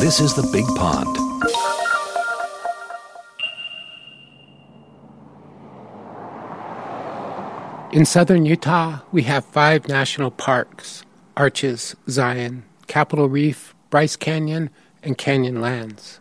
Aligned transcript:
This 0.00 0.20
is 0.20 0.34
the 0.34 0.48
Big 0.52 0.64
Pond. 0.76 1.16
In 7.92 8.04
southern 8.04 8.46
Utah, 8.46 9.00
we 9.10 9.22
have 9.22 9.44
five 9.44 9.88
national 9.88 10.30
parks 10.30 11.02
Arches, 11.36 11.96
Zion, 12.08 12.62
Capitol 12.86 13.28
Reef, 13.28 13.74
Bryce 13.90 14.14
Canyon, 14.14 14.70
and 15.02 15.18
Canyonlands. 15.18 16.20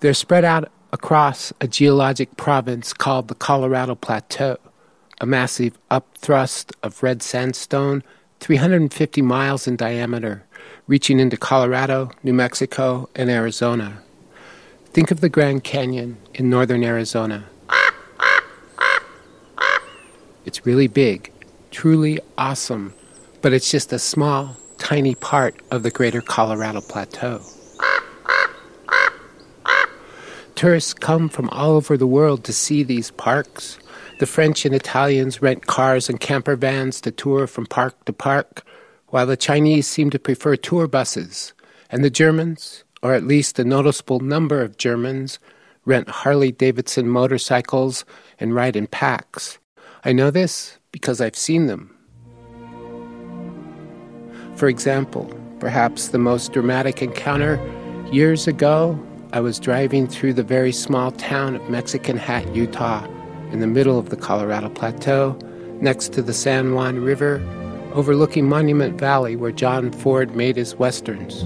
They're 0.00 0.14
spread 0.14 0.46
out 0.46 0.72
across 0.90 1.52
a 1.60 1.68
geologic 1.68 2.38
province 2.38 2.94
called 2.94 3.28
the 3.28 3.34
Colorado 3.34 3.94
Plateau, 3.94 4.56
a 5.20 5.26
massive 5.26 5.78
upthrust 5.90 6.72
of 6.82 7.02
red 7.02 7.22
sandstone 7.22 8.02
350 8.40 9.20
miles 9.20 9.68
in 9.68 9.76
diameter, 9.76 10.46
reaching 10.86 11.20
into 11.20 11.36
Colorado, 11.36 12.10
New 12.22 12.32
Mexico, 12.32 13.08
and 13.14 13.30
Arizona. 13.30 14.02
Think 14.86 15.10
of 15.10 15.20
the 15.20 15.28
Grand 15.28 15.64
Canyon 15.64 16.18
in 16.34 16.50
northern 16.50 16.84
Arizona. 16.84 17.46
It's 20.44 20.66
really 20.66 20.88
big, 20.88 21.32
truly 21.70 22.18
awesome, 22.36 22.94
but 23.40 23.52
it's 23.52 23.70
just 23.70 23.92
a 23.92 23.98
small, 23.98 24.56
tiny 24.78 25.14
part 25.14 25.54
of 25.70 25.82
the 25.82 25.90
greater 25.90 26.20
Colorado 26.20 26.80
Plateau. 26.80 27.40
Tourists 30.54 30.94
come 30.94 31.28
from 31.28 31.48
all 31.48 31.72
over 31.72 31.96
the 31.96 32.06
world 32.06 32.44
to 32.44 32.52
see 32.52 32.82
these 32.82 33.10
parks. 33.12 33.78
The 34.20 34.26
French 34.26 34.64
and 34.64 34.74
Italians 34.74 35.42
rent 35.42 35.66
cars 35.66 36.08
and 36.08 36.20
camper 36.20 36.54
vans 36.54 37.00
to 37.00 37.10
tour 37.10 37.46
from 37.46 37.66
park 37.66 38.04
to 38.04 38.12
park, 38.12 38.64
while 39.12 39.26
the 39.26 39.36
Chinese 39.36 39.86
seem 39.86 40.08
to 40.08 40.18
prefer 40.18 40.56
tour 40.56 40.88
buses, 40.88 41.52
and 41.90 42.02
the 42.02 42.08
Germans, 42.08 42.82
or 43.02 43.12
at 43.12 43.26
least 43.26 43.58
a 43.58 43.64
noticeable 43.64 44.20
number 44.20 44.62
of 44.62 44.78
Germans, 44.78 45.38
rent 45.84 46.08
Harley 46.08 46.50
Davidson 46.50 47.10
motorcycles 47.10 48.06
and 48.40 48.54
ride 48.54 48.74
in 48.74 48.86
packs. 48.86 49.58
I 50.02 50.12
know 50.12 50.30
this 50.30 50.78
because 50.92 51.20
I've 51.20 51.36
seen 51.36 51.66
them. 51.66 51.94
For 54.56 54.66
example, 54.66 55.30
perhaps 55.60 56.08
the 56.08 56.18
most 56.18 56.54
dramatic 56.54 57.02
encounter 57.02 57.60
years 58.10 58.46
ago 58.46 58.98
I 59.34 59.40
was 59.40 59.60
driving 59.60 60.06
through 60.06 60.32
the 60.32 60.42
very 60.42 60.72
small 60.72 61.10
town 61.10 61.54
of 61.54 61.68
Mexican 61.68 62.16
Hat, 62.16 62.56
Utah, 62.56 63.06
in 63.50 63.60
the 63.60 63.66
middle 63.66 63.98
of 63.98 64.08
the 64.08 64.16
Colorado 64.16 64.70
Plateau, 64.70 65.38
next 65.82 66.14
to 66.14 66.22
the 66.22 66.32
San 66.32 66.72
Juan 66.72 67.04
River, 67.04 67.46
overlooking 67.92 68.48
Monument 68.48 68.98
Valley 68.98 69.36
where 69.36 69.52
John 69.52 69.92
Ford 69.92 70.34
made 70.34 70.56
his 70.56 70.74
westerns. 70.74 71.44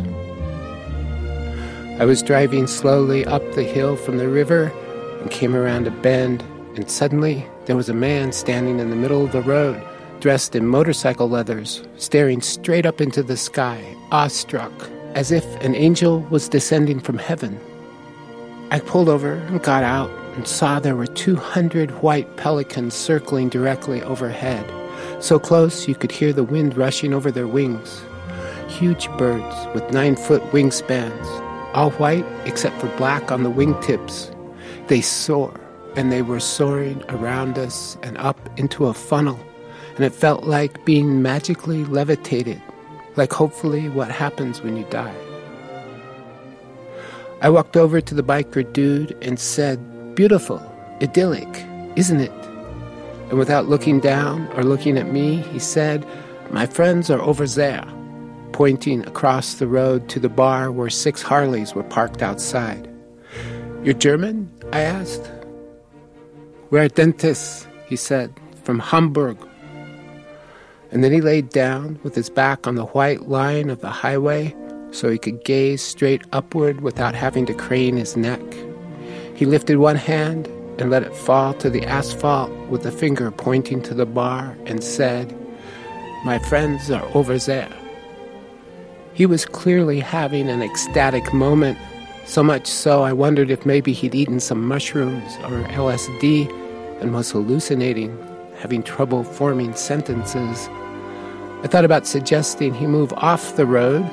I 2.01 2.05
was 2.05 2.23
driving 2.23 2.67
slowly 2.67 3.25
up 3.25 3.43
the 3.53 3.65
hill 3.65 3.97
from 3.97 4.19
the 4.19 4.29
river 4.29 4.73
and 5.21 5.31
came 5.31 5.57
around 5.57 5.87
a 5.87 5.91
bend, 5.91 6.43
and 6.75 6.91
suddenly 6.91 7.47
there 7.65 7.77
was 7.77 7.89
a 7.89 7.95
man 7.95 8.33
standing 8.33 8.79
in 8.79 8.91
the 8.91 8.97
middle 8.97 9.25
of 9.25 9.33
the 9.33 9.41
road, 9.41 9.83
dressed 10.21 10.55
in 10.55 10.67
motorcycle 10.67 11.29
leathers, 11.29 11.83
staring 11.97 12.41
straight 12.43 12.85
up 12.85 13.01
into 13.01 13.23
the 13.23 13.37
sky, 13.37 13.83
awestruck, 14.13 14.73
as 15.15 15.33
if 15.33 15.45
an 15.63 15.75
angel 15.75 16.21
was 16.31 16.49
descending 16.49 17.01
from 17.01 17.19
heaven. 17.19 17.59
I 18.71 18.81
pulled 18.81 19.09
over 19.09 19.35
and 19.35 19.63
got 19.63 19.83
out 19.83 20.11
and 20.37 20.47
saw 20.47 20.79
there 20.79 20.97
were 20.97 21.07
200 21.07 22.03
white 22.03 22.37
pelicans 22.37 22.93
circling 22.93 23.49
directly 23.49 24.03
overhead, 24.03 24.71
so 25.21 25.39
close 25.39 25.89
you 25.89 25.95
could 25.95 26.13
hear 26.13 26.33
the 26.33 26.45
wind 26.45 26.77
rushing 26.77 27.15
over 27.15 27.31
their 27.31 27.49
wings. 27.49 28.03
Huge 28.69 29.09
birds 29.17 29.75
with 29.75 29.91
nine 29.93 30.17
foot 30.17 30.43
wingspans, 30.53 31.27
all 31.75 31.91
white 31.93 32.27
except 32.45 32.79
for 32.81 32.89
black 32.97 33.33
on 33.33 33.43
the 33.43 33.51
wingtips. 33.51 34.33
They 34.89 35.01
soar, 35.01 35.59
and 35.97 36.13
they 36.13 36.23
were 36.23 36.41
soaring 36.41 37.03
around 37.09 37.59
us 37.59 37.97
and 38.03 38.19
up 38.19 38.39
into 38.59 38.87
a 38.87 38.95
funnel, 38.95 39.39
and 39.97 40.05
it 40.05 40.15
felt 40.15 40.45
like 40.45 40.85
being 40.85 41.23
magically 41.23 41.85
levitated, 41.85 42.61
like 43.17 43.33
hopefully 43.33 43.89
what 43.89 44.11
happens 44.11 44.63
when 44.63 44.77
you 44.77 44.85
die. 44.91 45.15
I 47.43 47.51
walked 47.51 47.77
over 47.77 48.01
to 48.01 48.15
the 48.15 48.23
biker 48.23 48.71
dude 48.73 49.17
and 49.23 49.39
said, 49.39 50.15
Beautiful, 50.15 50.61
idyllic, 51.03 51.67
isn't 51.97 52.21
it? 52.21 52.46
And 53.29 53.39
without 53.39 53.69
looking 53.69 53.99
down 54.01 54.47
or 54.55 54.63
looking 54.63 54.97
at 54.97 55.13
me, 55.13 55.37
he 55.37 55.59
said, 55.59 56.07
My 56.51 56.67
friends 56.67 57.11
are 57.11 57.21
over 57.21 57.47
there, 57.47 57.85
pointing 58.53 59.07
across 59.07 59.55
the 59.55 59.67
road 59.67 60.09
to 60.11 60.21
the 60.21 60.29
bar 60.29 60.71
where 60.71 60.91
six 60.91 61.23
Harleys 61.23 61.75
were 61.75 61.83
parked 61.83 62.23
outside. 62.23 62.89
You're 63.83 63.95
German? 63.95 64.51
I 64.73 64.81
asked. 64.81 65.31
We're 66.71 66.89
dentists, 66.89 67.67
he 67.87 67.97
said, 67.97 68.33
from 68.63 68.79
Hamburg. 68.79 69.39
And 70.91 71.03
then 71.03 71.13
he 71.13 71.21
laid 71.21 71.51
down 71.51 71.99
with 72.03 72.15
his 72.15 72.31
back 72.31 72.67
on 72.67 72.77
the 72.77 72.87
white 72.87 73.29
line 73.29 73.71
of 73.71 73.81
the 73.81 73.91
highway 73.91 74.55
so 74.93 75.11
he 75.11 75.19
could 75.19 75.45
gaze 75.45 75.83
straight 75.83 76.23
upward 76.33 76.81
without 76.81 77.15
having 77.15 77.45
to 77.47 77.55
crane 77.55 77.97
his 77.97 78.17
neck. 78.17 78.41
He 79.35 79.47
lifted 79.47 79.77
one 79.79 79.97
hand 79.97 80.49
and 80.79 80.91
let 80.91 81.03
it 81.03 81.15
fall 81.15 81.55
to 81.55 81.71
the 81.71 81.85
asphalt 81.85 82.51
with 82.69 82.85
a 82.87 82.91
finger 82.91 83.31
pointing 83.31 83.83
to 83.83 83.95
the 83.95 84.07
bar 84.07 84.57
and 84.67 84.83
said, 84.83 85.35
My 86.25 86.39
friends 86.39 86.91
are 86.91 87.05
over 87.15 87.39
there. 87.39 87.73
He 89.15 89.27
was 89.27 89.47
clearly 89.47 90.01
having 90.01 90.49
an 90.49 90.63
ecstatic 90.63 91.33
moment, 91.33 91.79
so 92.27 92.43
much 92.43 92.67
so 92.67 93.03
I 93.03 93.13
wondered 93.13 93.51
if 93.51 93.65
maybe 93.65 93.93
he'd 93.93 94.15
eaten 94.15 94.41
some 94.41 94.67
mushrooms 94.67 95.37
or 95.45 95.63
LSD 95.69 96.51
and 97.01 97.15
was 97.15 97.31
hallucinating, 97.31 98.17
having 98.59 98.83
trouble 98.83 99.25
forming 99.25 99.75
sentences. 99.75 100.69
I 101.63 101.69
thought 101.69 101.85
about 101.85 102.07
suggesting 102.07 102.75
he 102.75 102.87
move 102.87 103.13
off 103.15 103.57
the 103.57 103.67
road 103.67 104.05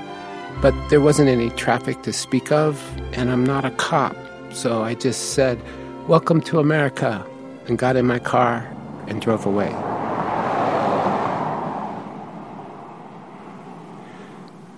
but 0.61 0.73
there 0.89 1.01
wasn't 1.01 1.29
any 1.29 1.49
traffic 1.51 2.01
to 2.03 2.13
speak 2.13 2.51
of, 2.51 2.81
and 3.13 3.31
I'm 3.31 3.45
not 3.45 3.65
a 3.65 3.71
cop, 3.71 4.15
so 4.51 4.81
I 4.81 4.93
just 4.93 5.33
said, 5.33 5.61
Welcome 6.07 6.41
to 6.41 6.59
America, 6.59 7.25
and 7.65 7.77
got 7.77 7.95
in 7.95 8.05
my 8.05 8.19
car 8.19 8.69
and 9.07 9.21
drove 9.21 9.45
away. 9.45 9.69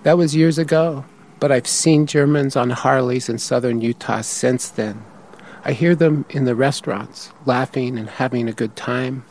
That 0.04 0.16
was 0.16 0.36
years 0.36 0.56
ago, 0.56 1.04
but 1.40 1.50
I've 1.50 1.66
seen 1.66 2.06
Germans 2.06 2.54
on 2.54 2.70
Harleys 2.70 3.28
in 3.28 3.38
southern 3.38 3.80
Utah 3.80 4.20
since 4.20 4.68
then. 4.68 5.04
I 5.64 5.72
hear 5.72 5.96
them 5.96 6.26
in 6.30 6.44
the 6.44 6.54
restaurants, 6.54 7.32
laughing 7.44 7.98
and 7.98 8.08
having 8.08 8.48
a 8.48 8.52
good 8.52 8.76
time. 8.76 9.24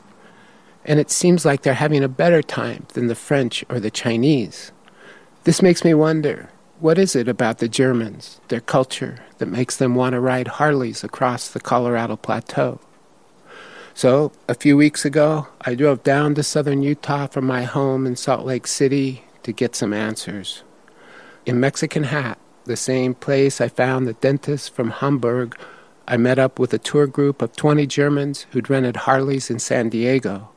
And 0.83 0.99
it 0.99 1.09
seems 1.09 1.45
like 1.45 1.61
they're 1.61 1.75
having 1.75 2.03
a 2.03 2.09
better 2.09 2.41
time 2.41 2.87
than 2.93 3.07
the 3.07 3.15
French 3.15 3.63
or 3.69 3.79
the 3.79 3.89
Chinese. 3.89 4.73
This 5.45 5.61
makes 5.61 5.85
me 5.85 5.93
wonder 5.93 6.49
what 6.79 6.97
is 6.97 7.15
it 7.15 7.27
about 7.27 7.59
the 7.59 7.69
Germans, 7.69 8.41
their 8.49 8.59
culture, 8.59 9.19
that 9.37 9.47
makes 9.47 9.77
them 9.77 9.95
want 9.95 10.13
to 10.13 10.19
ride 10.19 10.47
Harleys 10.47 11.03
across 11.03 11.47
the 11.47 11.59
Colorado 11.59 12.17
Plateau? 12.17 12.79
So, 13.93 14.33
a 14.49 14.55
few 14.55 14.75
weeks 14.75 15.05
ago, 15.05 15.47
I 15.61 15.73
drove 15.73 16.03
down 16.03 16.35
to 16.35 16.43
southern 16.43 16.83
Utah 16.83 17.27
from 17.27 17.45
my 17.45 17.63
home 17.63 18.05
in 18.05 18.17
Salt 18.17 18.45
Lake 18.45 18.67
City 18.67 19.23
to 19.43 19.53
get 19.53 19.73
some 19.73 19.93
answers. 19.93 20.63
In 21.45 21.61
Mexican 21.61 22.03
Hat, 22.03 22.37
the 22.65 22.75
same 22.75 23.13
place 23.13 23.61
I 23.61 23.69
found 23.69 24.05
the 24.05 24.13
dentist 24.13 24.73
from 24.73 24.89
Hamburg, 24.89 25.55
I 26.09 26.17
met 26.17 26.37
up 26.37 26.59
with 26.59 26.73
a 26.73 26.77
tour 26.77 27.07
group 27.07 27.41
of 27.41 27.55
20 27.55 27.87
Germans 27.87 28.47
who'd 28.51 28.69
rented 28.69 28.97
Harleys 28.97 29.49
in 29.49 29.59
San 29.59 29.87
Diego. 29.87 30.49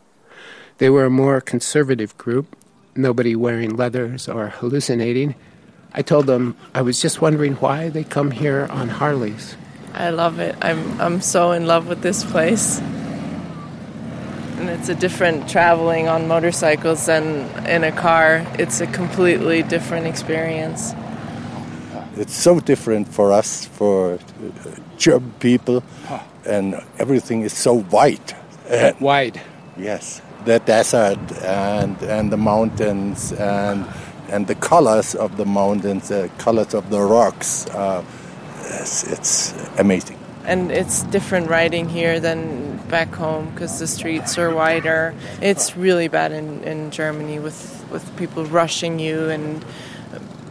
They 0.79 0.91
were 0.91 1.05
a 1.05 1.11
more 1.11 1.41
conservative 1.41 2.19
group, 2.19 2.57
nobody 2.97 3.37
wearing 3.37 3.77
leathers 3.77 4.29
or 4.29 4.49
hallucinating, 4.49 5.37
I 5.93 6.03
told 6.03 6.27
them 6.27 6.57
I 6.75 6.83
was 6.83 7.01
just 7.01 7.21
wondering 7.21 7.55
why 7.55 7.89
they 7.89 8.05
come 8.05 8.31
here 8.31 8.67
on 8.71 8.89
Harleys. 8.89 9.57
I 9.95 10.11
love 10.11 10.39
it. 10.39 10.55
I'm 10.61 11.01
I'm 11.01 11.21
so 11.21 11.53
in 11.53 11.67
love 11.67 11.89
with 11.89 12.03
this 12.03 12.25
place. 12.25 12.81
And 14.59 14.69
it's 14.69 14.89
a 14.89 14.95
different 14.95 15.49
traveling 15.49 16.09
on 16.09 16.27
motorcycles 16.27 17.07
than 17.07 17.49
in 17.67 17.85
a 17.85 17.93
car. 17.93 18.45
It's 18.59 18.81
a 18.81 18.87
completely 18.87 19.63
different 19.63 20.07
experience. 20.07 20.93
Uh, 20.93 22.07
it's 22.17 22.35
so 22.35 22.59
different 22.59 23.09
for 23.09 23.33
us, 23.33 23.67
for 23.67 24.15
uh, 24.15 24.19
German 24.97 25.33
people, 25.39 25.85
and 26.45 26.75
everything 26.99 27.43
is 27.43 27.53
so 27.53 27.81
white. 27.83 28.35
Wide. 29.01 29.41
Yes 29.77 30.21
the 30.45 30.59
desert 30.61 31.19
and 31.43 32.01
and 32.03 32.33
the 32.33 32.37
mountains 32.37 33.33
and 33.33 33.85
and 34.29 34.47
the 34.47 34.55
colors 34.55 35.15
of 35.15 35.37
the 35.37 35.45
mountains, 35.45 36.09
the 36.09 36.31
colors 36.39 36.75
of 36.75 36.91
the 36.91 37.01
rocks. 37.01 37.67
Uh, 37.69 38.05
it's, 38.81 39.05
it's, 39.05 39.55
amazing. 39.79 40.19
And 40.45 40.71
it's 40.71 41.03
different 41.05 41.49
riding 41.49 41.89
here 41.89 42.21
than 42.21 42.79
back 42.89 43.15
home 43.15 43.51
because 43.51 43.79
the 43.79 43.87
streets 43.87 44.39
are 44.39 44.55
wider. 44.55 45.15
It's 45.43 45.77
really 45.77 46.09
bad 46.09 46.33
in, 46.33 46.63
in 46.65 46.91
Germany 46.91 47.39
with, 47.39 47.87
with 47.91 48.17
people 48.17 48.45
rushing 48.47 48.99
you 48.99 49.29
and 49.29 49.65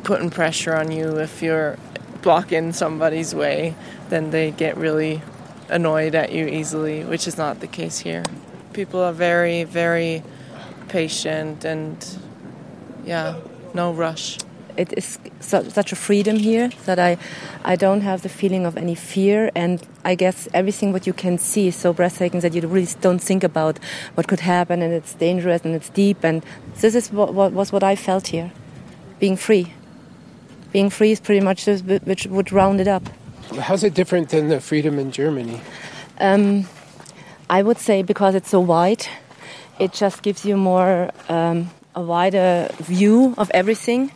putting 0.04 0.30
pressure 0.30 0.76
on 0.76 0.92
you 0.92 1.18
if 1.20 1.42
you're 1.42 1.78
blocking 2.22 2.74
somebody's 2.74 3.34
way, 3.34 3.76
then 4.10 4.32
they 4.32 4.52
get 4.52 4.78
really 4.78 5.22
annoyed 5.70 6.16
at 6.16 6.32
you 6.32 6.46
easily, 6.48 7.04
which 7.04 7.28
is 7.28 7.38
not 7.38 7.60
the 7.60 7.68
case 7.68 8.00
here. 8.00 8.24
People 8.74 9.02
are 9.02 9.14
very, 9.14 9.64
very 9.64 10.24
patient 10.88 11.66
and, 11.66 12.20
yeah, 13.06 13.36
no 13.78 13.94
rush. 13.94 14.38
It 14.76 14.94
is 14.98 15.18
such 15.40 15.92
a 15.92 15.96
freedom 15.96 16.38
here 16.38 16.70
that 16.86 17.00
I, 17.00 17.18
I 17.64 17.76
don't 17.76 18.02
have 18.02 18.22
the 18.22 18.30
feeling 18.30 18.66
of 18.66 18.78
any 18.78 18.96
fear, 18.96 19.50
and 19.56 19.82
I 20.06 20.14
guess 20.16 20.48
everything 20.54 20.94
what 20.94 21.08
you 21.08 21.14
can 21.14 21.38
see 21.38 21.68
is 21.70 21.76
so 21.76 21.94
breathtaking 21.94 22.42
that 22.42 22.54
you 22.54 22.62
really 22.68 22.94
don't 23.02 23.24
think 23.30 23.44
about 23.44 23.80
what 24.16 24.28
could 24.28 24.42
happen, 24.42 24.82
and 24.84 24.94
it's 24.94 25.14
dangerous 25.16 25.62
and 25.66 25.74
it's 25.74 25.90
deep, 25.90 26.24
and 26.24 26.44
this 26.82 26.94
is 26.94 27.12
what, 27.12 27.34
what 27.34 27.54
was 27.54 27.72
what 27.72 27.84
I 27.84 27.96
felt 27.96 28.28
here, 28.28 28.52
being 29.20 29.38
free. 29.38 29.74
Being 30.72 30.92
free 30.92 31.12
is 31.12 31.20
pretty 31.20 31.42
much 31.42 31.66
which 32.10 32.28
would 32.28 32.52
round 32.52 32.80
it 32.80 32.88
up. 32.88 33.04
How's 33.60 33.84
it 33.84 33.94
different 33.96 34.30
than 34.30 34.50
the 34.50 34.60
freedom 34.60 35.00
in 35.00 35.12
Germany? 35.12 35.60
Um, 36.20 36.68
I 37.50 37.64
would 37.64 37.80
say 37.80 38.04
because 38.04 38.36
it's 38.36 38.50
so 38.50 38.60
wide, 38.60 39.08
it 39.80 39.94
just 39.94 40.22
gives 40.22 40.46
you 40.46 40.58
more 40.58 41.10
um, 41.30 41.70
a 41.98 42.02
wider 42.02 42.70
view 42.78 43.34
of 43.38 43.50
everything. 43.54 44.12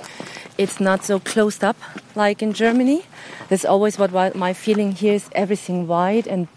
It's 0.58 0.80
not 0.80 1.04
so 1.04 1.20
closed 1.20 1.64
up 1.64 1.78
like 2.16 2.42
in 2.42 2.54
Germany. 2.54 3.04
That's 3.50 3.66
always 3.66 3.98
what 3.98 4.36
my 4.36 4.54
feeling 4.54 4.92
here 4.94 5.16
is 5.16 5.30
everything 5.34 5.88
wide, 5.88 6.28
and 6.28 6.48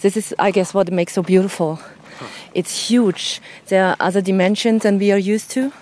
this 0.00 0.16
is, 0.16 0.34
I 0.38 0.50
guess, 0.52 0.74
what 0.74 0.92
makes 0.92 1.14
so 1.14 1.22
beautiful. 1.22 1.80
It's 2.54 2.88
huge. 2.88 3.40
There 3.66 3.84
are 3.84 3.96
other 3.98 4.20
dimensions 4.20 4.82
than 4.82 4.98
we 4.98 5.10
are 5.12 5.18
used 5.18 5.50
to. 5.52 5.72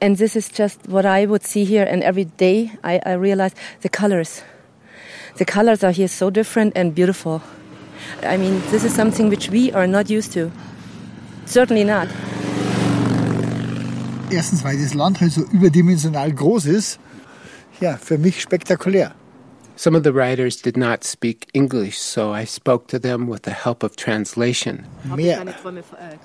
And 0.00 0.16
this 0.16 0.36
is 0.36 0.48
just 0.48 0.88
what 0.88 1.04
I 1.04 1.26
would 1.26 1.44
see 1.44 1.64
here. 1.64 1.84
And 1.84 2.02
every 2.02 2.24
day 2.24 2.72
I, 2.82 3.00
I 3.04 3.12
realize 3.12 3.54
the 3.82 3.88
colors 3.88 4.42
the 5.36 5.44
colors 5.44 5.82
are 5.82 5.90
here 5.90 6.08
so 6.08 6.28
different 6.30 6.72
and 6.76 6.94
beautiful. 6.94 7.42
I 8.22 8.36
mean, 8.36 8.60
this 8.70 8.84
is 8.84 8.94
something 8.94 9.28
which 9.28 9.48
we 9.48 9.72
are 9.72 9.86
not 9.86 10.10
used 10.10 10.32
to. 10.32 10.50
Certainly 11.46 11.84
not. 11.84 12.08
Erstens, 14.30 14.64
weil 14.64 14.80
das 14.80 14.94
Land 14.94 15.20
halt 15.20 15.32
so 15.32 15.42
überdimensional 15.42 16.32
groß 16.32 16.66
ist. 16.66 16.98
Ja, 17.80 17.96
für 17.96 18.18
mich 18.18 18.40
spektakulär. 18.40 19.14
Some 19.76 19.96
of 19.96 20.04
the 20.04 20.12
riders 20.12 20.60
did 20.60 20.76
not 20.76 21.04
speak 21.04 21.46
English, 21.54 21.98
so 21.98 22.34
I 22.34 22.44
spoke 22.44 22.86
to 22.88 22.98
them 22.98 23.30
with 23.30 23.40
the 23.44 23.52
help 23.52 23.82
of 23.82 23.96
translation. 23.96 24.84
Mehr, 25.04 25.42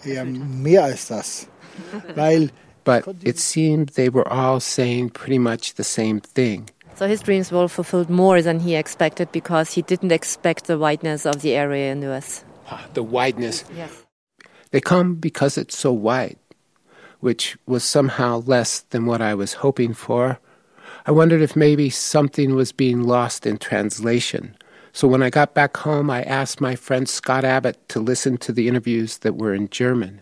ja, 0.04 0.26
mehr 0.26 0.84
als 0.84 1.08
das. 1.08 1.48
Weil 2.16 2.50
but 2.84 3.06
it 3.24 3.40
seemed 3.40 3.96
they 3.96 4.10
were 4.10 4.28
all 4.28 4.60
saying 4.60 5.10
pretty 5.10 5.40
much 5.40 5.76
the 5.76 5.84
same 5.84 6.20
thing. 6.20 6.70
So 6.96 7.08
his 7.08 7.22
dreams 7.22 7.52
were 7.52 7.68
fulfilled 7.68 8.10
more 8.10 8.42
than 8.42 8.60
he 8.60 8.76
expected 8.76 9.32
because 9.32 9.74
he 9.74 9.82
didn't 9.82 10.12
expect 10.12 10.68
the 10.68 10.78
wideness 10.78 11.26
of 11.26 11.42
the 11.42 11.54
area 11.56 11.92
in 11.92 12.00
the 12.00 12.14
US. 12.14 12.46
Ah, 12.70 12.86
the 12.94 13.04
wideness. 13.04 13.66
Yes. 13.76 14.06
They 14.72 14.82
come 14.82 15.16
because 15.16 15.58
it's 15.58 15.78
so 15.78 15.92
wide, 15.92 16.38
which 17.26 17.58
was 17.66 17.84
somehow 17.84 18.44
less 18.46 18.82
than 18.92 19.06
what 19.06 19.22
I 19.22 19.34
was 19.34 19.54
hoping 19.66 19.94
for. 19.94 20.40
I 21.06 21.12
wondered 21.12 21.42
if 21.42 21.56
maybe 21.56 21.90
something 21.90 22.56
was 22.56 22.72
being 22.72 23.04
lost 23.04 23.46
in 23.46 23.58
translation. 23.58 24.56
So 24.94 25.08
when 25.08 25.24
I 25.24 25.30
got 25.30 25.54
back 25.54 25.76
home, 25.78 26.10
I 26.10 26.24
asked 26.24 26.62
my 26.62 26.76
friend 26.76 27.10
Scott 27.10 27.44
Abbott 27.44 27.78
to 27.90 28.00
listen 28.00 28.38
to 28.38 28.52
the 28.52 28.68
interviews 28.68 29.18
that 29.20 29.36
were 29.36 29.54
in 29.54 29.70
German. 29.70 30.22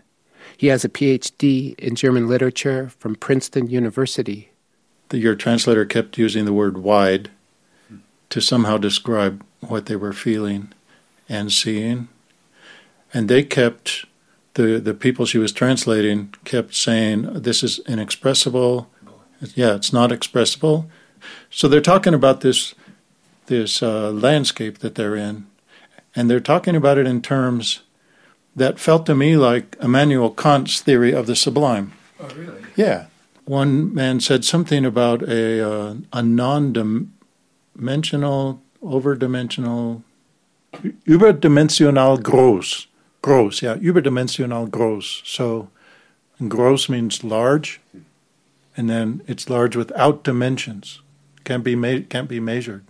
He 0.56 0.68
has 0.68 0.84
a 0.84 0.88
PhD 0.88 1.78
in 1.78 1.94
German 1.94 2.26
literature 2.26 2.88
from 2.98 3.14
Princeton 3.14 3.68
University 3.68 4.50
your 5.12 5.34
translator 5.34 5.84
kept 5.84 6.18
using 6.18 6.44
the 6.44 6.52
word 6.52 6.78
wide 6.78 7.30
to 8.30 8.40
somehow 8.40 8.78
describe 8.78 9.44
what 9.60 9.86
they 9.86 9.96
were 9.96 10.12
feeling 10.12 10.72
and 11.28 11.52
seeing. 11.52 12.08
And 13.12 13.28
they 13.28 13.42
kept, 13.42 14.04
the, 14.54 14.80
the 14.80 14.94
people 14.94 15.26
she 15.26 15.38
was 15.38 15.52
translating 15.52 16.34
kept 16.44 16.74
saying, 16.74 17.32
This 17.34 17.62
is 17.62 17.80
inexpressible. 17.80 18.90
Yeah, 19.54 19.74
it's 19.74 19.92
not 19.92 20.10
expressible. 20.10 20.86
So 21.50 21.68
they're 21.68 21.80
talking 21.80 22.14
about 22.14 22.40
this, 22.40 22.74
this 23.46 23.82
uh, 23.82 24.10
landscape 24.10 24.78
that 24.78 24.94
they're 24.94 25.16
in, 25.16 25.46
and 26.14 26.30
they're 26.30 26.40
talking 26.40 26.76
about 26.76 26.98
it 26.98 27.06
in 27.06 27.20
terms 27.20 27.82
that 28.56 28.78
felt 28.78 29.04
to 29.06 29.14
me 29.14 29.36
like 29.36 29.76
Immanuel 29.82 30.30
Kant's 30.30 30.80
theory 30.80 31.12
of 31.12 31.26
the 31.26 31.36
sublime. 31.36 31.92
Oh, 32.20 32.28
really? 32.36 32.62
Yeah 32.76 33.06
one 33.44 33.94
man 33.94 34.18
said 34.20 34.44
something 34.44 34.84
about 34.84 35.22
a 35.22 35.66
uh, 35.66 35.94
a 36.12 36.22
non-dimensional, 36.22 38.60
overdimensional, 38.82 40.02
überdimensional 41.06 42.18
groß, 42.18 42.86
groß, 43.24 43.62
yeah, 43.62 43.76
überdimensional 43.76 44.68
groß. 44.68 45.26
So, 45.26 45.68
gross 46.48 46.88
means 46.88 47.24
large, 47.24 47.80
and 48.76 48.90
then 48.90 49.22
it's 49.26 49.48
large 49.48 49.76
without 49.76 50.24
dimensions, 50.24 51.00
can't 51.44 51.64
be 51.64 51.74
ma- 51.74 52.06
can't 52.08 52.28
be 52.28 52.40
measured. 52.40 52.84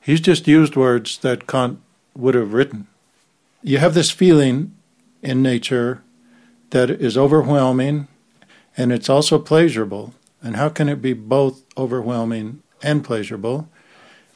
He's 0.00 0.20
just 0.20 0.48
used 0.48 0.76
words 0.76 1.18
that 1.18 1.46
Kant 1.46 1.78
would 2.14 2.34
have 2.34 2.54
written. 2.54 2.86
You 3.62 3.78
have 3.78 3.94
this 3.94 4.10
feeling 4.10 4.74
in 5.22 5.42
nature 5.42 6.02
that 6.70 6.88
is 6.88 7.18
overwhelming 7.18 8.08
and 8.76 8.92
it's 8.92 9.10
also 9.10 9.38
pleasurable. 9.38 10.14
And 10.42 10.56
how 10.56 10.70
can 10.70 10.88
it 10.88 11.02
be 11.02 11.12
both 11.12 11.62
overwhelming 11.76 12.62
and 12.82 13.04
pleasurable? 13.04 13.68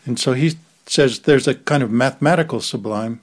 And 0.04 0.18
so 0.18 0.34
he 0.34 0.56
says 0.86 1.20
there's 1.20 1.48
a 1.48 1.54
kind 1.54 1.82
of 1.82 1.90
mathematical 1.90 2.60
sublime. 2.60 3.20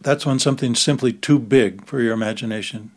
That's 0.00 0.24
when 0.24 0.38
something's 0.38 0.80
simply 0.80 1.12
too 1.12 1.38
big 1.38 1.84
for 1.86 2.00
your 2.00 2.12
imagination 2.12 2.92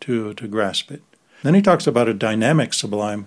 to, 0.00 0.34
to 0.34 0.48
grasp 0.48 0.90
it. 0.90 1.02
Then 1.42 1.54
he 1.54 1.62
talks 1.62 1.86
about 1.86 2.08
a 2.08 2.14
dynamic 2.14 2.74
sublime 2.74 3.26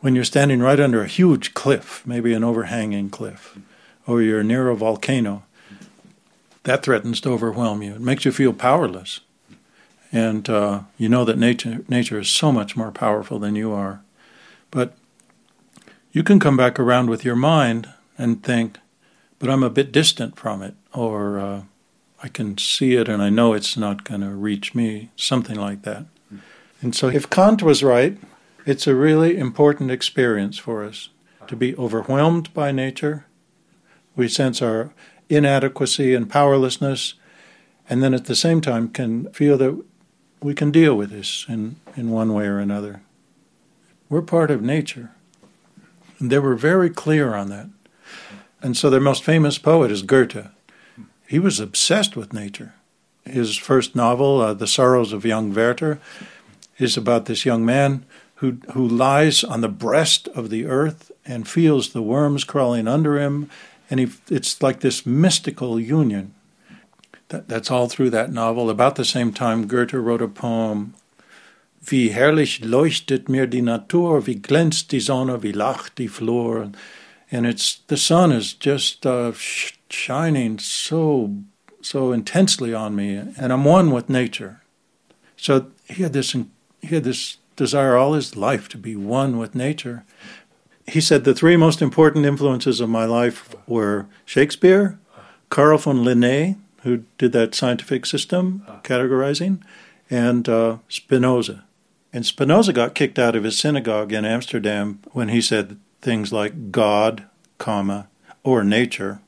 when 0.00 0.14
you're 0.14 0.24
standing 0.24 0.60
right 0.60 0.80
under 0.80 1.02
a 1.02 1.08
huge 1.08 1.54
cliff, 1.54 2.02
maybe 2.06 2.32
an 2.32 2.44
overhanging 2.44 3.10
cliff, 3.10 3.58
or 4.06 4.22
you're 4.22 4.42
near 4.42 4.68
a 4.68 4.76
volcano. 4.76 5.44
That 6.64 6.82
threatens 6.82 7.20
to 7.22 7.30
overwhelm 7.30 7.82
you. 7.82 7.94
It 7.94 8.00
makes 8.00 8.24
you 8.24 8.32
feel 8.32 8.52
powerless 8.52 9.20
and 10.12 10.48
uh, 10.48 10.82
you 10.98 11.08
know 11.08 11.24
that 11.24 11.38
nature 11.38 11.84
nature 11.88 12.18
is 12.18 12.28
so 12.28 12.50
much 12.50 12.76
more 12.76 12.90
powerful 12.90 13.38
than 13.38 13.54
you 13.56 13.72
are. 13.72 14.02
But 14.70 14.96
you 16.12 16.22
can 16.22 16.40
come 16.40 16.56
back 16.56 16.78
around 16.78 17.08
with 17.08 17.24
your 17.24 17.36
mind 17.36 17.88
and 18.18 18.42
think, 18.42 18.78
but 19.38 19.48
I'm 19.48 19.62
a 19.62 19.70
bit 19.70 19.92
distant 19.92 20.36
from 20.36 20.62
it, 20.62 20.74
or 20.92 21.38
uh, 21.38 21.62
I 22.22 22.28
can 22.28 22.58
see 22.58 22.94
it 22.94 23.08
and 23.08 23.22
I 23.22 23.30
know 23.30 23.54
it's 23.54 23.76
not 23.76 24.04
going 24.04 24.20
to 24.20 24.30
reach 24.30 24.74
me, 24.74 25.10
something 25.16 25.56
like 25.56 25.82
that. 25.82 26.06
And 26.82 26.94
so, 26.94 27.08
if 27.08 27.28
Kant 27.28 27.62
was 27.62 27.82
right, 27.82 28.16
it's 28.64 28.86
a 28.86 28.94
really 28.94 29.36
important 29.36 29.90
experience 29.90 30.58
for 30.58 30.84
us 30.84 31.10
to 31.46 31.56
be 31.56 31.76
overwhelmed 31.76 32.52
by 32.54 32.72
nature. 32.72 33.26
We 34.16 34.28
sense 34.28 34.62
our 34.62 34.92
inadequacy 35.28 36.14
and 36.14 36.28
powerlessness, 36.28 37.14
and 37.88 38.02
then 38.02 38.14
at 38.14 38.26
the 38.26 38.36
same 38.36 38.60
time 38.60 38.88
can 38.88 39.30
feel 39.32 39.58
that 39.58 39.82
we 40.42 40.54
can 40.54 40.70
deal 40.70 40.94
with 40.94 41.10
this 41.10 41.44
in, 41.48 41.76
in 41.96 42.10
one 42.10 42.32
way 42.32 42.46
or 42.46 42.58
another. 42.58 43.02
We're 44.08 44.22
part 44.22 44.50
of 44.50 44.62
nature. 44.62 45.10
And 46.18 46.30
they 46.30 46.38
were 46.38 46.54
very 46.54 46.90
clear 46.90 47.34
on 47.34 47.48
that. 47.48 47.68
And 48.62 48.76
so 48.76 48.90
their 48.90 49.00
most 49.00 49.22
famous 49.22 49.58
poet 49.58 49.90
is 49.90 50.02
Goethe. 50.02 50.48
He 51.30 51.38
was 51.38 51.60
obsessed 51.60 52.16
with 52.16 52.32
nature. 52.32 52.74
His 53.24 53.56
first 53.56 53.94
novel, 53.94 54.40
uh, 54.40 54.52
The 54.52 54.66
Sorrows 54.66 55.12
of 55.12 55.24
Young 55.24 55.54
Werther, 55.54 56.00
is 56.76 56.96
about 56.96 57.26
this 57.26 57.46
young 57.46 57.64
man 57.64 58.04
who, 58.36 58.58
who 58.72 58.88
lies 58.88 59.44
on 59.44 59.60
the 59.60 59.68
breast 59.68 60.26
of 60.34 60.50
the 60.50 60.66
earth 60.66 61.12
and 61.24 61.46
feels 61.46 61.90
the 61.90 62.02
worms 62.02 62.42
crawling 62.42 62.88
under 62.88 63.16
him. 63.16 63.48
And 63.88 64.00
he, 64.00 64.08
it's 64.28 64.60
like 64.60 64.80
this 64.80 65.06
mystical 65.06 65.78
union 65.78 66.34
that, 67.28 67.46
that's 67.46 67.70
all 67.70 67.88
through 67.88 68.10
that 68.10 68.32
novel. 68.32 68.68
About 68.68 68.96
the 68.96 69.04
same 69.04 69.32
time, 69.32 69.68
Goethe 69.68 69.94
wrote 69.94 70.22
a 70.22 70.26
poem, 70.26 70.94
Wie 71.80 72.08
herrlich 72.08 72.60
leuchtet 72.64 73.28
mir 73.28 73.46
die 73.46 73.62
Natur, 73.62 74.26
wie 74.26 74.34
glänzt 74.34 74.90
die 74.90 74.98
Sonne, 74.98 75.44
wie 75.44 75.52
lacht 75.52 75.94
die 75.94 76.08
Flur. 76.08 76.72
And 77.30 77.46
it's 77.46 77.82
the 77.86 77.96
sun 77.96 78.32
is 78.32 78.52
just 78.52 79.06
uh, 79.06 79.30
shining 79.92 80.58
so 80.58 81.36
so 81.82 82.12
intensely 82.12 82.74
on 82.74 82.94
me, 82.94 83.14
and 83.14 83.52
I'm 83.52 83.64
one 83.64 83.90
with 83.90 84.10
nature. 84.10 84.62
So 85.36 85.66
he 85.88 86.02
had 86.02 86.12
this 86.12 86.32
he 86.32 86.94
had 86.94 87.04
this 87.04 87.38
desire 87.56 87.96
all 87.96 88.14
his 88.14 88.36
life 88.36 88.68
to 88.70 88.78
be 88.78 88.96
one 88.96 89.38
with 89.38 89.54
nature. 89.54 90.04
He 90.86 91.00
said 91.00 91.24
the 91.24 91.34
three 91.34 91.56
most 91.56 91.80
important 91.80 92.26
influences 92.26 92.80
of 92.80 92.88
my 92.88 93.04
life 93.04 93.54
were 93.66 94.06
Shakespeare, 94.24 94.98
Carl 95.48 95.78
von 95.78 95.98
Linné, 95.98 96.56
who 96.82 97.04
did 97.18 97.32
that 97.32 97.54
scientific 97.54 98.06
system 98.06 98.64
categorizing, 98.82 99.60
and 100.10 100.48
uh, 100.48 100.78
Spinoza. 100.88 101.64
And 102.12 102.26
Spinoza 102.26 102.72
got 102.72 102.94
kicked 102.94 103.18
out 103.18 103.36
of 103.36 103.44
his 103.44 103.58
synagogue 103.58 104.12
in 104.12 104.24
Amsterdam 104.24 105.00
when 105.12 105.28
he 105.28 105.40
said 105.40 105.78
things 106.00 106.32
like 106.32 106.72
God, 106.72 107.26
comma, 107.58 108.08
or 108.42 108.64
nature. 108.64 109.20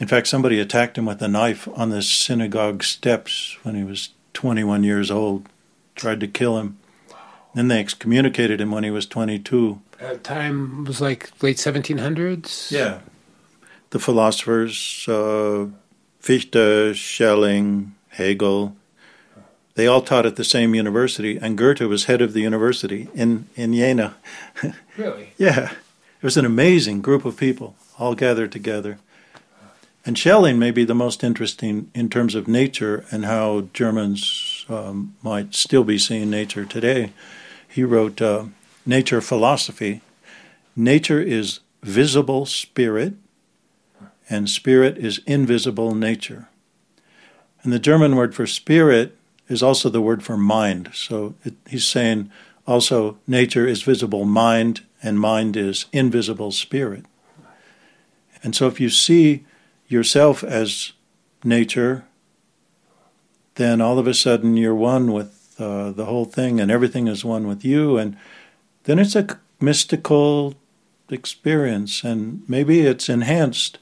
In 0.00 0.08
fact, 0.08 0.26
somebody 0.26 0.58
attacked 0.58 0.96
him 0.96 1.04
with 1.04 1.20
a 1.20 1.28
knife 1.28 1.68
on 1.76 1.90
the 1.90 2.00
synagogue 2.00 2.82
steps 2.82 3.56
when 3.62 3.74
he 3.74 3.84
was 3.84 4.08
21 4.32 4.82
years 4.82 5.10
old, 5.10 5.46
tried 5.94 6.20
to 6.20 6.26
kill 6.26 6.58
him. 6.58 6.78
Then 7.54 7.68
they 7.68 7.78
excommunicated 7.78 8.60
him 8.60 8.70
when 8.70 8.82
he 8.82 8.90
was 8.90 9.04
22. 9.06 9.80
At 10.00 10.12
the 10.14 10.18
time 10.18 10.84
was 10.84 11.02
like 11.02 11.30
late 11.42 11.58
1700s. 11.58 12.70
Yeah. 12.70 13.00
The 13.90 13.98
philosophers, 13.98 15.04
uh, 15.06 15.66
Fichte, 16.20 16.94
Schelling, 16.94 17.94
Hegel, 18.08 18.76
they 19.74 19.86
all 19.86 20.00
taught 20.00 20.26
at 20.26 20.36
the 20.36 20.44
same 20.44 20.74
university, 20.74 21.36
and 21.36 21.58
Goethe 21.58 21.80
was 21.80 22.04
head 22.04 22.22
of 22.22 22.32
the 22.32 22.40
university 22.40 23.08
in, 23.14 23.48
in 23.54 23.74
Jena. 23.74 24.14
Really? 24.96 25.30
yeah. 25.38 25.72
It 26.20 26.24
was 26.24 26.36
an 26.36 26.44
amazing 26.44 27.00
group 27.00 27.24
of 27.24 27.38
people 27.38 27.74
all 27.98 28.14
gathered 28.14 28.52
together. 28.52 28.98
And 30.04 30.16
Schelling 30.16 30.58
may 30.58 30.70
be 30.70 30.84
the 30.84 30.94
most 30.94 31.22
interesting 31.22 31.90
in 31.94 32.08
terms 32.08 32.34
of 32.34 32.48
nature 32.48 33.04
and 33.10 33.26
how 33.26 33.68
Germans 33.74 34.64
um, 34.68 35.14
might 35.22 35.54
still 35.54 35.84
be 35.84 35.98
seeing 35.98 36.30
nature 36.30 36.64
today. 36.64 37.12
He 37.68 37.84
wrote 37.84 38.22
uh, 38.22 38.46
Nature 38.86 39.20
Philosophy. 39.20 40.00
Nature 40.74 41.20
is 41.20 41.60
visible 41.82 42.46
spirit, 42.46 43.14
and 44.28 44.48
spirit 44.48 44.96
is 44.96 45.20
invisible 45.26 45.94
nature. 45.94 46.48
And 47.62 47.72
the 47.72 47.78
German 47.78 48.16
word 48.16 48.34
for 48.34 48.46
spirit 48.46 49.18
is 49.48 49.62
also 49.62 49.90
the 49.90 50.00
word 50.00 50.22
for 50.22 50.36
mind. 50.36 50.90
So 50.94 51.34
it, 51.44 51.54
he's 51.68 51.86
saying 51.86 52.30
also 52.66 53.18
nature 53.26 53.66
is 53.66 53.82
visible 53.82 54.24
mind, 54.24 54.80
and 55.02 55.20
mind 55.20 55.56
is 55.56 55.86
invisible 55.92 56.52
spirit. 56.52 57.04
And 58.42 58.56
so 58.56 58.66
if 58.66 58.80
you 58.80 58.88
see 58.88 59.44
yourself 59.90 60.42
as 60.44 60.92
nature, 61.44 62.04
then 63.56 63.80
all 63.80 63.98
of 63.98 64.06
a 64.06 64.14
sudden 64.14 64.56
you're 64.56 64.74
one 64.74 65.12
with 65.12 65.54
uh, 65.58 65.90
the 65.90 66.06
whole 66.06 66.24
thing, 66.24 66.60
and 66.60 66.70
everything 66.70 67.08
is 67.08 67.24
one 67.24 67.46
with 67.46 67.64
you, 67.64 67.98
and 67.98 68.16
then 68.84 68.98
it's 68.98 69.16
a 69.16 69.26
mystical 69.60 70.54
experience, 71.10 72.02
and 72.04 72.42
maybe 72.48 72.80
it's 72.80 73.08
enhanced 73.08 73.78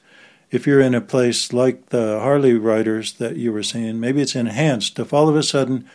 if 0.50 0.66
you're 0.66 0.80
in 0.80 0.94
a 0.94 1.00
place 1.00 1.52
like 1.52 1.90
the 1.90 2.18
Harley 2.20 2.54
riders 2.54 3.12
that 3.14 3.36
you 3.36 3.52
were 3.52 3.62
seeing. 3.62 4.00
Maybe 4.00 4.22
it's 4.22 4.34
enhanced 4.34 4.98
if 4.98 5.12
all 5.12 5.28
of 5.28 5.36
a 5.36 5.42
sudden 5.42 5.88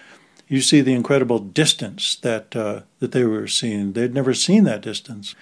you 0.48 0.62
see 0.62 0.82
the 0.82 0.94
incredible 0.94 1.40
distance 1.40 2.16
that 2.18 2.56
uh, 2.56 2.82
that 3.00 3.12
they 3.12 3.24
were 3.24 3.48
seeing. 3.48 3.94
They'd 3.94 4.14
never 4.14 4.34
seen 4.34 4.64
that 4.66 4.82
distance. 4.82 5.36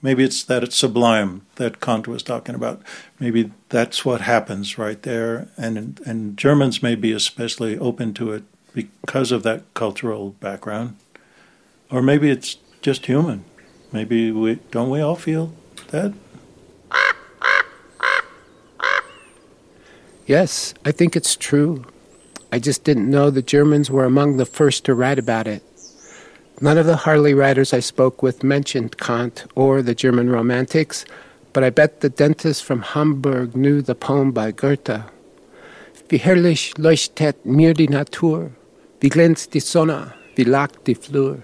Maybe 0.00 0.22
it's 0.22 0.44
that 0.44 0.62
it's 0.62 0.76
sublime 0.76 1.42
that 1.56 1.80
Kant 1.80 2.06
was 2.06 2.22
talking 2.22 2.54
about. 2.54 2.82
Maybe 3.18 3.50
that's 3.68 4.04
what 4.04 4.20
happens 4.20 4.78
right 4.78 5.02
there, 5.02 5.48
and 5.56 6.00
and 6.06 6.36
Germans 6.36 6.82
may 6.82 6.94
be 6.94 7.12
especially 7.12 7.76
open 7.78 8.14
to 8.14 8.32
it 8.32 8.44
because 8.72 9.32
of 9.32 9.42
that 9.42 9.62
cultural 9.74 10.30
background, 10.40 10.96
or 11.90 12.00
maybe 12.00 12.30
it's 12.30 12.58
just 12.80 13.06
human. 13.06 13.44
Maybe 13.92 14.30
we 14.30 14.56
don't 14.70 14.90
we 14.90 15.00
all 15.00 15.16
feel 15.16 15.52
that. 15.88 16.14
Yes, 20.26 20.74
I 20.84 20.92
think 20.92 21.16
it's 21.16 21.34
true. 21.34 21.86
I 22.52 22.58
just 22.58 22.84
didn't 22.84 23.10
know 23.10 23.30
the 23.30 23.42
Germans 23.42 23.90
were 23.90 24.04
among 24.04 24.36
the 24.36 24.46
first 24.46 24.84
to 24.84 24.94
write 24.94 25.18
about 25.18 25.46
it. 25.46 25.62
None 26.60 26.76
of 26.76 26.86
the 26.86 26.96
Harley 26.96 27.34
riders 27.34 27.72
I 27.72 27.78
spoke 27.78 28.20
with 28.20 28.42
mentioned 28.42 28.98
Kant 28.98 29.44
or 29.54 29.80
the 29.80 29.94
German 29.94 30.28
Romantics, 30.28 31.04
but 31.52 31.62
I 31.62 31.70
bet 31.70 32.00
the 32.00 32.08
dentist 32.08 32.64
from 32.64 32.82
Hamburg 32.82 33.54
knew 33.54 33.80
the 33.80 33.94
poem 33.94 34.32
by 34.32 34.50
Goethe. 34.50 35.04
Wie 36.08 36.18
herrlich 36.18 36.76
leuchtet 36.76 37.46
mir 37.46 37.74
die 37.74 37.86
Natur, 37.86 38.50
wie 39.00 39.08
glänzt 39.08 39.54
die 39.54 39.60
Sonne, 39.60 40.14
wie 40.34 40.42
lacht 40.42 40.84
die 40.88 40.96
Flur. 40.96 41.38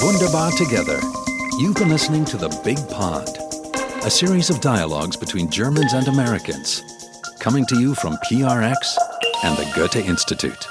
Wunderbar 0.00 0.52
Together. 0.52 1.00
You've 1.58 1.74
been 1.74 1.88
listening 1.88 2.24
to 2.26 2.36
The 2.36 2.48
Big 2.62 2.78
Pond, 2.88 3.36
a 4.04 4.10
series 4.10 4.48
of 4.48 4.60
dialogues 4.60 5.16
between 5.16 5.50
Germans 5.50 5.92
and 5.92 6.06
Americans, 6.06 6.84
coming 7.40 7.66
to 7.66 7.80
you 7.80 7.96
from 7.96 8.16
PRX 8.30 8.76
and 9.42 9.56
the 9.56 9.68
Goethe 9.74 9.96
Institute. 9.96 10.68